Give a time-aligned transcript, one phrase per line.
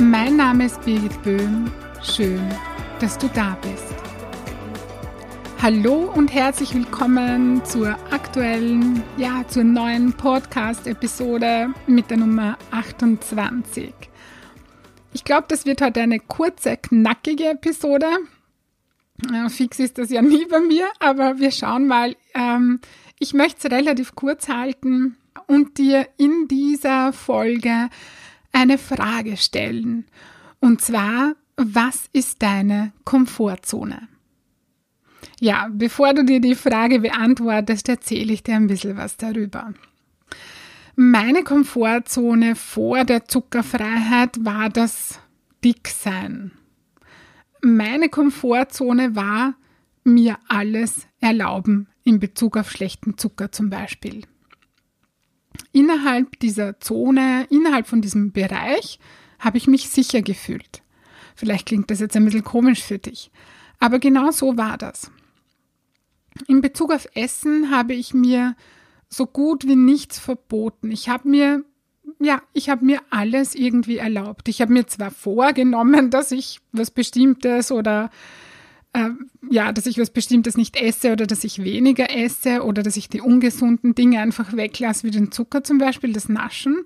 [0.00, 1.70] Mein Name ist Birgit Böhm.
[2.02, 2.40] Schön,
[3.00, 3.94] dass du da bist.
[5.60, 13.92] Hallo und herzlich willkommen zur aktuellen, ja, zur neuen Podcast-Episode mit der Nummer 28.
[15.12, 18.06] Ich glaube, das wird heute eine kurze, knackige Episode.
[19.30, 22.16] Äh, fix ist das ja nie bei mir, aber wir schauen mal.
[22.32, 22.80] Ähm,
[23.18, 27.90] ich möchte es relativ kurz halten und dir in dieser Folge
[28.52, 30.06] eine Frage stellen.
[30.60, 34.08] Und zwar, was ist deine Komfortzone?
[35.40, 39.72] Ja, bevor du dir die Frage beantwortest, erzähle ich dir ein bisschen was darüber.
[40.96, 45.18] Meine Komfortzone vor der Zuckerfreiheit war das
[45.64, 46.52] Dicksein.
[47.62, 49.54] Meine Komfortzone war
[50.04, 54.24] mir alles erlauben in Bezug auf schlechten Zucker zum Beispiel
[55.72, 58.98] innerhalb dieser Zone, innerhalb von diesem Bereich,
[59.38, 60.82] habe ich mich sicher gefühlt.
[61.34, 63.30] Vielleicht klingt das jetzt ein bisschen komisch für dich,
[63.78, 65.10] aber genau so war das.
[66.46, 68.54] In Bezug auf Essen habe ich mir
[69.08, 70.90] so gut wie nichts verboten.
[70.90, 71.64] Ich habe mir,
[72.20, 74.48] ja, ich habe mir alles irgendwie erlaubt.
[74.48, 78.10] Ich habe mir zwar vorgenommen, dass ich was Bestimmtes oder
[78.92, 79.10] äh,
[79.50, 83.08] ja, dass ich was Bestimmtes nicht esse oder dass ich weniger esse oder dass ich
[83.08, 86.84] die ungesunden Dinge einfach weglasse, wie den Zucker zum Beispiel, das Naschen.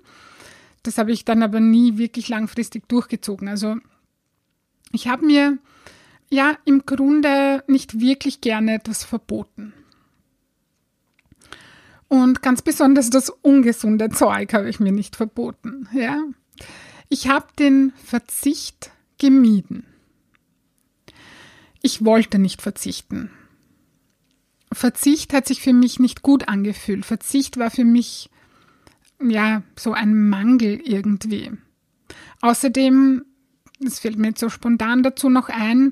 [0.83, 3.47] Das habe ich dann aber nie wirklich langfristig durchgezogen.
[3.47, 3.77] Also
[4.91, 5.57] ich habe mir
[6.29, 9.73] ja im Grunde nicht wirklich gerne etwas verboten.
[12.07, 15.89] Und ganz besonders das ungesunde Zeug habe ich mir nicht verboten.
[15.91, 16.23] Ja.
[17.09, 19.85] Ich habe den Verzicht gemieden.
[21.85, 23.29] Ich wollte nicht verzichten.
[24.73, 27.05] Verzicht hat sich für mich nicht gut angefühlt.
[27.05, 28.31] Verzicht war für mich
[29.21, 31.51] ja so ein Mangel irgendwie.
[32.41, 33.23] Außerdem,
[33.79, 35.91] das fällt mir jetzt so spontan dazu noch ein,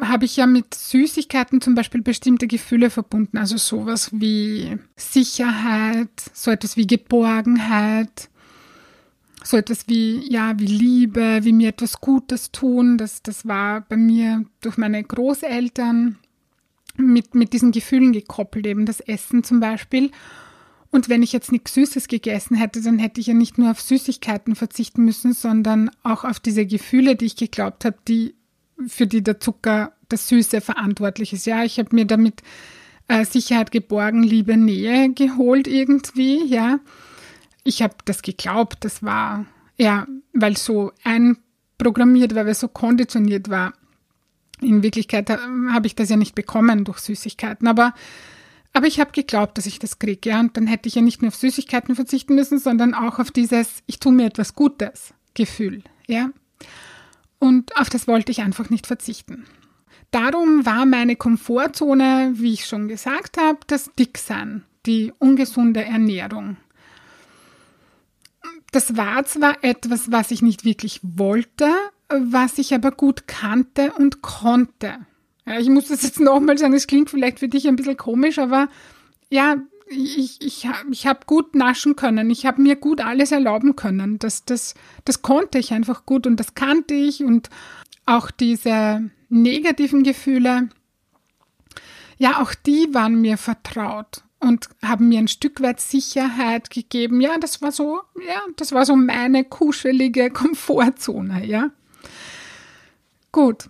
[0.00, 3.38] habe ich ja mit Süßigkeiten zum Beispiel bestimmte Gefühle verbunden.
[3.38, 8.30] Also sowas wie Sicherheit, so etwas wie Geborgenheit,
[9.44, 12.98] so etwas wie, ja, wie Liebe, wie mir etwas Gutes tun.
[12.98, 16.18] Das, das war bei mir durch meine Großeltern
[16.96, 20.10] mit, mit diesen Gefühlen gekoppelt, eben das Essen zum Beispiel.
[20.90, 23.80] Und wenn ich jetzt nichts Süßes gegessen hätte, dann hätte ich ja nicht nur auf
[23.80, 28.34] Süßigkeiten verzichten müssen, sondern auch auf diese Gefühle, die ich geglaubt habe, die,
[28.86, 31.46] für die der Zucker, das Süße verantwortlich ist.
[31.46, 32.42] Ja, ich habe mir damit
[33.08, 36.78] äh, Sicherheit, Geborgen, Liebe, Nähe geholt irgendwie, ja
[37.64, 39.46] ich habe das geglaubt, das war,
[39.76, 43.72] ja, weil so einprogrammiert weil so konditioniert war.
[44.60, 45.38] In Wirklichkeit äh,
[45.70, 47.94] habe ich das ja nicht bekommen durch Süßigkeiten, aber,
[48.72, 51.22] aber ich habe geglaubt, dass ich das kriege, ja, und dann hätte ich ja nicht
[51.22, 55.82] nur auf Süßigkeiten verzichten müssen, sondern auch auf dieses, ich tue mir etwas Gutes Gefühl,
[56.06, 56.30] ja.
[57.38, 59.46] Und auf das wollte ich einfach nicht verzichten.
[60.12, 66.58] Darum war meine Komfortzone, wie ich schon gesagt habe, das Dicksein, die ungesunde Ernährung.
[68.72, 71.70] Das war zwar etwas, was ich nicht wirklich wollte,
[72.08, 74.96] was ich aber gut kannte und konnte.
[75.46, 78.38] Ja, ich muss das jetzt nochmal sagen, es klingt vielleicht für dich ein bisschen komisch,
[78.38, 78.68] aber
[79.30, 79.56] ja,
[79.88, 82.30] ich, ich, ich habe gut naschen können.
[82.30, 84.18] Ich habe mir gut alles erlauben können.
[84.18, 87.50] Das, das, das konnte ich einfach gut und das kannte ich und
[88.06, 90.68] auch diese negativen Gefühle,
[92.18, 97.20] ja, auch die waren mir vertraut und haben mir ein Stück weit Sicherheit gegeben.
[97.20, 101.70] Ja, das war so, ja, das war so meine kuschelige Komfortzone, ja.
[103.30, 103.68] Gut.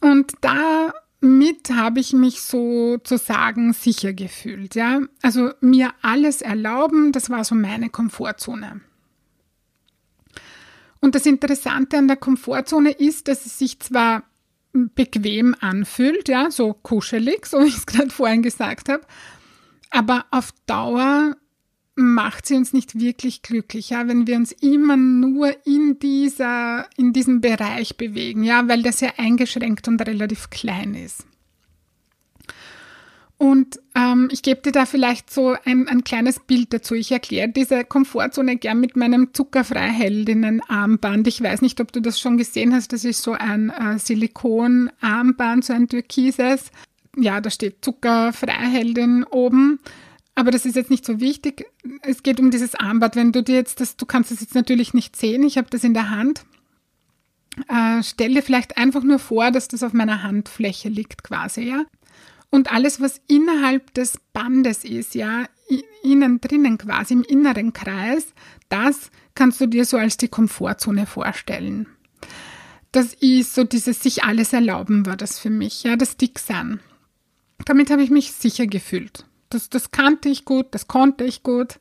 [0.00, 5.00] Und damit habe ich mich sozusagen sicher gefühlt, ja.
[5.22, 8.80] Also mir alles erlauben, das war so meine Komfortzone.
[11.00, 14.24] Und das Interessante an der Komfortzone ist, dass es sich zwar
[14.72, 19.06] bequem anfühlt, ja, so kuschelig, so wie ich es gerade vorhin gesagt habe,
[19.94, 21.36] aber auf Dauer
[21.94, 27.12] macht sie uns nicht wirklich glücklich, ja, wenn wir uns immer nur in dieser, in
[27.12, 31.24] diesem Bereich bewegen, ja, weil das ja eingeschränkt und relativ klein ist.
[33.36, 36.94] Und ähm, ich gebe dir da vielleicht so ein, ein kleines Bild dazu.
[36.94, 41.26] Ich erkläre diese Komfortzone gern mit meinem Zuckerfreiheldinnen-Armband.
[41.26, 42.92] Ich weiß nicht, ob du das schon gesehen hast.
[42.92, 46.70] Das ist so ein äh, Silikon-Armband, so ein türkises.
[47.16, 49.80] Ja, da steht Zuckerfreiheldin oben.
[50.34, 51.66] Aber das ist jetzt nicht so wichtig.
[52.02, 53.14] Es geht um dieses Armband.
[53.16, 55.44] Wenn du dir jetzt das, du kannst das jetzt natürlich nicht sehen.
[55.44, 56.44] Ich habe das in der Hand.
[57.68, 61.84] Äh, stell dir vielleicht einfach nur vor, dass das auf meiner Handfläche liegt quasi, ja.
[62.50, 65.44] Und alles, was innerhalb des Bandes ist, ja,
[66.02, 68.32] innen drinnen quasi im inneren Kreis,
[68.68, 71.86] das kannst du dir so als die Komfortzone vorstellen.
[72.92, 76.80] Das ist so dieses sich alles erlauben war das für mich, ja, das Dicksein.
[77.64, 79.24] Damit habe ich mich sicher gefühlt.
[79.50, 81.78] Das, das kannte ich gut, das konnte ich gut.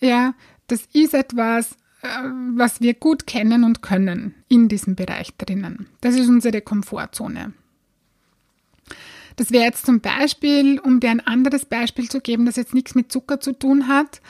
[0.00, 0.34] Ja,
[0.66, 2.08] das ist etwas, äh,
[2.54, 5.86] was wir gut kennen und können in diesem Bereich drinnen.
[6.00, 7.52] Das ist unsere Komfortzone.
[9.36, 12.94] Das wäre jetzt zum Beispiel, um dir ein anderes Beispiel zu geben, das jetzt nichts
[12.94, 14.20] mit Zucker zu tun hat.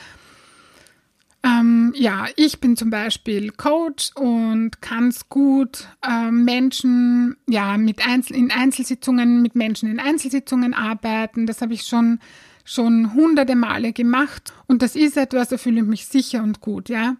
[1.44, 8.06] Ähm, ja, ich bin zum Beispiel Coach und kann es gut äh, Menschen, ja, mit
[8.06, 11.46] Einzel in Einzelsitzungen, mit Menschen in Einzelsitzungen arbeiten.
[11.46, 12.20] Das habe ich schon,
[12.64, 16.88] schon hunderte Male gemacht und das ist etwas, da fühle ich mich sicher und gut,
[16.88, 17.16] ja.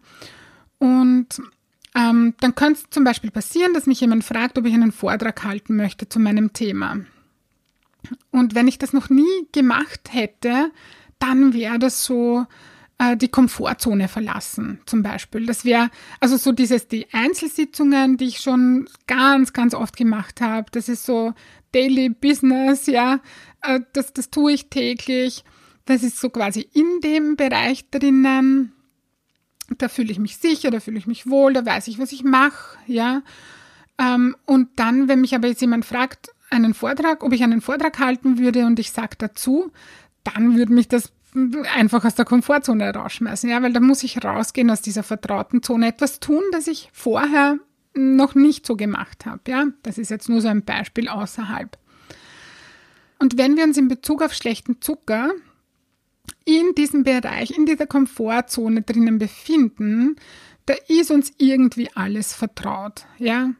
[0.79, 1.43] Und
[1.97, 5.43] ähm, dann könnte es zum Beispiel passieren, dass mich jemand fragt, ob ich einen Vortrag
[5.43, 7.01] halten möchte zu meinem Thema.
[8.31, 10.71] Und wenn ich das noch nie gemacht hätte,
[11.19, 12.47] dann wäre das so
[13.03, 15.47] äh, die Komfortzone verlassen, zum Beispiel.
[15.47, 15.91] Das wäre
[16.21, 20.71] also so dieses, die Einzelsitzungen, die ich schon ganz, ganz oft gemacht habe.
[20.71, 21.35] Das ist so
[21.73, 23.21] Daily Business, ja.
[23.63, 25.45] Äh, das, das tue ich täglich.
[25.85, 28.73] Das ist so quasi in dem Bereich drinnen.
[29.79, 32.23] Da fühle ich mich sicher, da fühle ich mich wohl, da weiß ich, was ich
[32.23, 33.23] mache, ja.
[33.99, 37.99] Ähm, und dann, wenn mich aber jetzt jemand fragt, einen Vortrag, ob ich einen Vortrag
[37.99, 39.73] halten würde und ich sage dazu,
[40.23, 44.71] dann würde mich das einfach aus der Komfortzone rausschmeißen, ja, weil da muss ich rausgehen
[44.71, 47.59] aus dieser vertrauten Zone, etwas tun, das ich vorher
[47.95, 49.67] noch nicht so gemacht habe, ja.
[49.83, 51.79] Das ist jetzt nur so ein Beispiel außerhalb.
[53.19, 55.31] Und wenn wir uns in Bezug auf schlechten Zucker
[56.45, 60.17] in diesem Bereich, in dieser Komfortzone drinnen befinden,
[60.67, 63.53] da ist uns irgendwie alles vertraut, ja.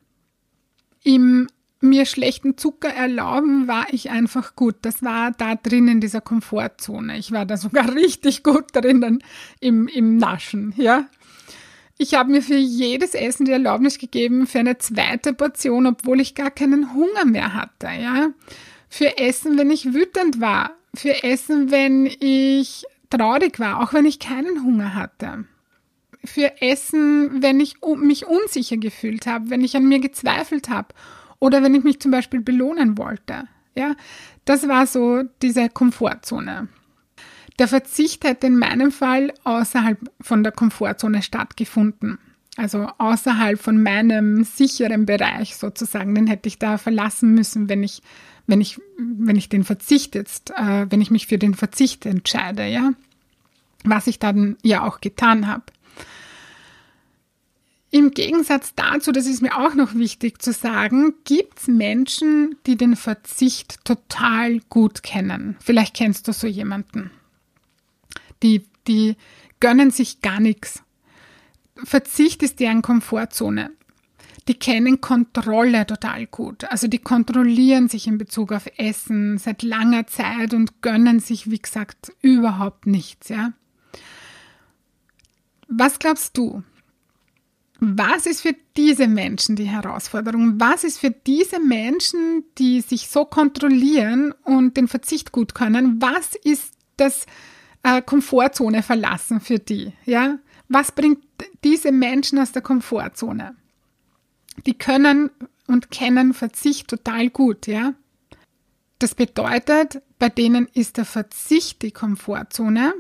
[1.05, 1.49] Im
[1.83, 4.77] mir schlechten Zucker erlauben, war ich einfach gut.
[4.83, 7.19] Das war da drin in dieser Komfortzone.
[7.19, 9.23] Ich war da sogar richtig gut drinnen
[9.61, 11.07] im, im Naschen, ja.
[11.99, 16.35] Ich habe mir für jedes Essen die Erlaubnis gegeben für eine zweite Portion, obwohl ich
[16.35, 18.31] gar keinen Hunger mehr hatte, ja.
[18.89, 20.73] Für Essen, wenn ich wütend war.
[20.95, 25.45] Für Essen, wenn ich traurig war, auch wenn ich keinen Hunger hatte.
[26.25, 30.89] Für Essen, wenn ich mich unsicher gefühlt habe, wenn ich an mir gezweifelt habe
[31.43, 33.49] oder wenn ich mich zum Beispiel belohnen wollte.
[33.75, 33.97] Ja,
[34.45, 36.69] das war so diese Komfortzone.
[37.59, 42.19] Der Verzicht hätte in meinem Fall außerhalb von der Komfortzone stattgefunden.
[42.57, 46.15] Also außerhalb von meinem sicheren Bereich sozusagen.
[46.15, 48.03] Den hätte ich da verlassen müssen, wenn ich,
[48.47, 52.69] wenn ich, wenn ich den Verzicht jetzt, äh, wenn ich mich für den Verzicht entscheide,
[52.69, 52.93] ja.
[53.83, 55.65] Was ich dann ja auch getan habe.
[57.95, 62.77] Im Gegensatz dazu, das ist mir auch noch wichtig zu sagen, gibt es Menschen, die
[62.77, 65.59] den Verzicht total gut kennen.
[65.61, 67.11] Vielleicht kennst du so jemanden.
[68.43, 69.17] Die, die
[69.61, 70.83] gönnen sich gar nichts.
[71.85, 73.71] Verzicht ist deren Komfortzone.
[74.49, 76.65] Die kennen Kontrolle total gut.
[76.65, 81.61] Also die kontrollieren sich in Bezug auf Essen seit langer Zeit und gönnen sich, wie
[81.61, 83.53] gesagt, überhaupt nichts, ja.
[85.69, 86.63] Was glaubst du?
[87.85, 90.61] Was ist für diese Menschen die Herausforderung?
[90.61, 96.37] Was ist für diese Menschen, die sich so kontrollieren und den Verzicht gut können, was
[96.45, 97.27] ist das
[97.83, 99.93] äh, Komfortzone verlassen für die?
[100.05, 100.39] Ja?
[100.69, 101.25] Was bringt
[101.65, 103.57] diese Menschen aus der Komfortzone?
[104.65, 105.31] Die können
[105.67, 107.95] und kennen Verzicht total gut, ja?
[109.01, 112.95] Das bedeutet, bei denen ist der Verzicht die Komfortzone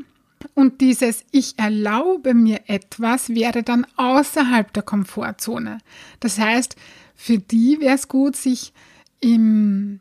[0.54, 5.78] und dieses Ich erlaube mir etwas wäre dann außerhalb der Komfortzone.
[6.20, 6.76] Das heißt,
[7.14, 8.72] für die wäre es gut, sich
[9.20, 10.00] im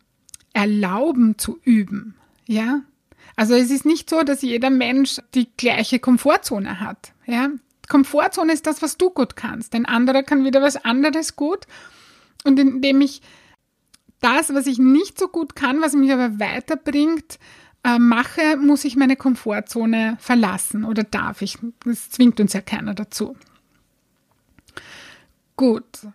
[0.54, 2.16] Erlauben zu üben.
[2.48, 2.82] Ja?
[3.36, 7.14] Also es ist nicht so, dass jeder Mensch die gleiche Komfortzone hat.
[7.26, 7.50] Ja?
[7.88, 9.76] Komfortzone ist das, was du gut kannst.
[9.76, 11.68] Ein anderer kann wieder was anderes gut.
[12.44, 13.22] Und indem ich
[14.22, 17.40] das, was ich nicht so gut kann, was mich aber weiterbringt,
[17.84, 21.58] äh, mache, muss ich meine Komfortzone verlassen oder darf ich?
[21.84, 23.36] Das zwingt uns ja keiner dazu.
[25.56, 26.08] Gut.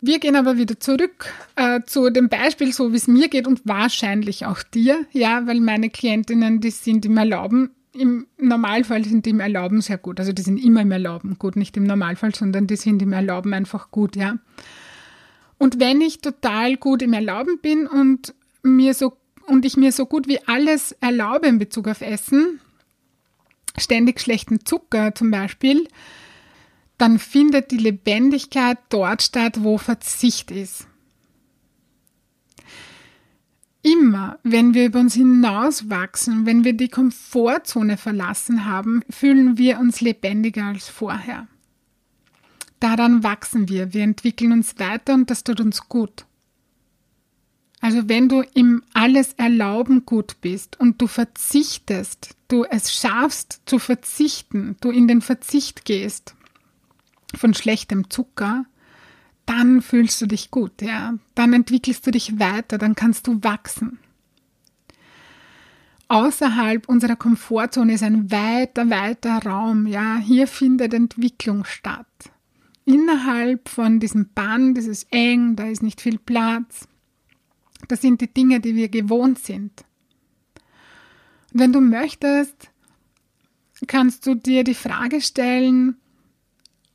[0.00, 3.62] Wir gehen aber wieder zurück äh, zu dem Beispiel, so wie es mir geht und
[3.64, 9.30] wahrscheinlich auch dir, ja, weil meine Klientinnen, die sind im Erlauben, im Normalfall sind die
[9.30, 10.20] im Erlauben sehr gut.
[10.20, 13.54] Also die sind immer im Erlauben gut, nicht im Normalfall, sondern die sind im Erlauben
[13.54, 14.36] einfach gut, ja.
[15.58, 20.06] Und wenn ich total gut im Erlauben bin und mir so und ich mir so
[20.06, 22.60] gut wie alles erlaube in Bezug auf Essen,
[23.76, 25.88] ständig schlechten Zucker zum Beispiel,
[26.98, 30.86] dann findet die Lebendigkeit dort statt, wo Verzicht ist.
[33.82, 40.00] Immer, wenn wir über uns hinauswachsen, wenn wir die Komfortzone verlassen haben, fühlen wir uns
[40.00, 41.48] lebendiger als vorher.
[42.80, 46.24] Daran wachsen wir, wir entwickeln uns weiter und das tut uns gut.
[47.84, 53.78] Also wenn du im alles erlauben gut bist und du verzichtest, du es schaffst zu
[53.78, 56.34] verzichten, du in den Verzicht gehst
[57.36, 58.64] von schlechtem Zucker,
[59.44, 61.18] dann fühlst du dich gut, ja.
[61.34, 63.98] Dann entwickelst du dich weiter, dann kannst du wachsen.
[66.08, 70.16] Außerhalb unserer Komfortzone ist ein weiter, weiter Raum, ja.
[70.16, 72.06] Hier findet Entwicklung statt.
[72.86, 76.88] Innerhalb von diesem Band ist es eng, da ist nicht viel Platz.
[77.88, 79.84] Das sind die Dinge, die wir gewohnt sind.
[81.52, 82.70] Und wenn du möchtest,
[83.86, 85.96] kannst du dir die Frage stellen,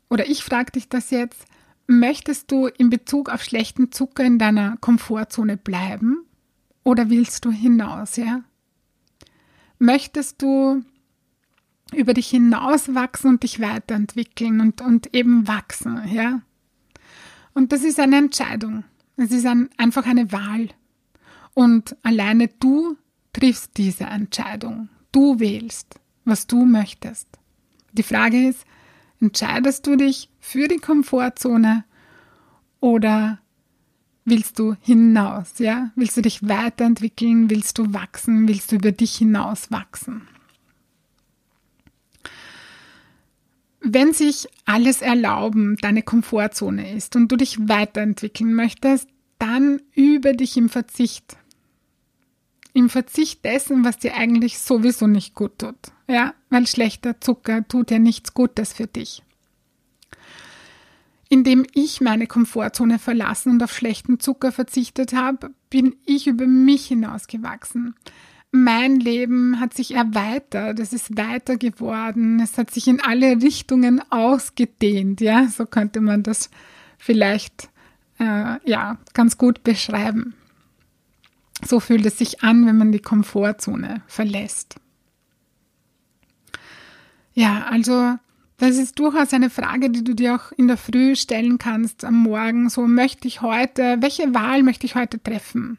[0.09, 1.45] oder ich frage dich das jetzt,
[1.91, 6.23] Möchtest du in Bezug auf schlechten Zucker in deiner Komfortzone bleiben
[6.83, 8.43] oder willst du hinaus, ja?
[9.79, 10.83] Möchtest du
[11.91, 16.43] über dich hinauswachsen und dich weiterentwickeln und, und eben wachsen, ja?
[17.55, 18.83] Und das ist eine Entscheidung.
[19.17, 20.69] Es ist ein, einfach eine Wahl.
[21.59, 22.95] Und alleine du
[23.33, 24.87] triffst diese Entscheidung.
[25.11, 27.27] Du wählst, was du möchtest.
[27.91, 28.65] Die Frage ist,
[29.21, 31.83] Entscheidest du dich für die Komfortzone
[32.79, 33.39] oder
[34.23, 35.59] willst du hinaus?
[35.59, 35.91] Ja?
[35.95, 37.49] Willst du dich weiterentwickeln?
[37.49, 38.47] Willst du wachsen?
[38.47, 40.21] Willst du über dich hinaus wachsen?
[43.81, 50.55] Wenn sich alles erlauben deine Komfortzone ist und du dich weiterentwickeln möchtest, dann übe dich
[50.57, 51.37] im Verzicht
[52.73, 55.75] im Verzicht dessen, was dir eigentlich sowieso nicht gut tut.
[56.07, 59.23] Ja, weil schlechter Zucker tut ja nichts Gutes für dich.
[61.29, 66.87] Indem ich meine Komfortzone verlassen und auf schlechten Zucker verzichtet habe, bin ich über mich
[66.87, 67.93] hinausgewachsen.
[68.51, 74.01] Mein Leben hat sich erweitert, es ist weiter geworden, es hat sich in alle Richtungen
[74.09, 76.49] ausgedehnt, ja, so könnte man das
[76.97, 77.69] vielleicht
[78.19, 80.33] äh, ja ganz gut beschreiben.
[81.69, 84.77] So fühlt es sich an, wenn man die Komfortzone verlässt.
[87.35, 88.17] Ja, also
[88.57, 92.23] das ist durchaus eine Frage, die du dir auch in der Früh stellen kannst am
[92.23, 92.69] Morgen.
[92.69, 95.77] So möchte ich heute, welche Wahl möchte ich heute treffen?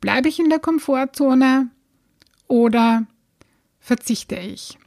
[0.00, 1.70] Bleibe ich in der Komfortzone
[2.48, 3.06] oder
[3.78, 4.80] verzichte ich?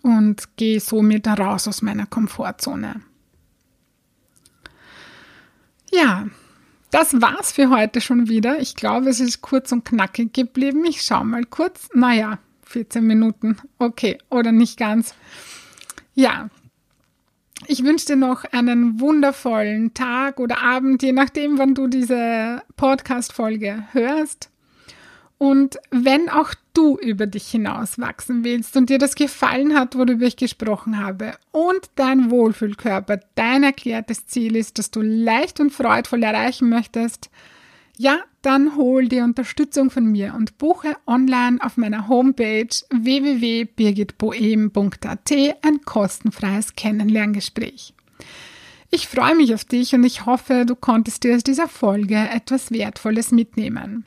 [0.00, 3.02] Und gehe somit raus aus meiner Komfortzone.
[5.92, 6.26] Ja,
[6.90, 8.60] das war's für heute schon wieder.
[8.60, 10.84] Ich glaube, es ist kurz und knackig geblieben.
[10.84, 11.88] Ich schaue mal kurz.
[11.94, 13.56] Naja, 14 Minuten.
[13.78, 15.14] Okay, oder nicht ganz.
[16.14, 16.50] Ja.
[17.66, 23.84] Ich wünsche dir noch einen wundervollen Tag oder Abend, je nachdem, wann du diese Podcast-Folge
[23.92, 24.48] hörst.
[25.38, 30.26] Und wenn auch du über dich hinaus wachsen willst und dir das gefallen hat, worüber
[30.26, 36.24] ich gesprochen habe, und dein Wohlfühlkörper dein erklärtes Ziel ist, das du leicht und freudvoll
[36.24, 37.30] erreichen möchtest,
[37.96, 45.80] ja, dann hol dir Unterstützung von mir und buche online auf meiner Homepage www.birgitboem.at ein
[45.84, 47.94] kostenfreies Kennenlerngespräch.
[48.90, 52.70] Ich freue mich auf dich und ich hoffe, du konntest dir aus dieser Folge etwas
[52.70, 54.06] Wertvolles mitnehmen.